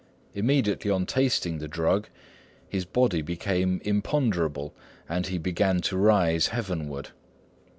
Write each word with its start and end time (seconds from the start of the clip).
Immediately 0.33 0.89
on 0.89 1.05
tasting 1.05 1.59
the 1.59 1.67
drug, 1.67 2.09
his 2.67 2.85
body 2.85 3.21
became 3.21 3.79
imponderable, 3.85 4.73
and 5.07 5.27
he 5.27 5.37
began 5.37 5.79
to 5.81 5.95
rise 5.95 6.47
heavenward. 6.47 7.09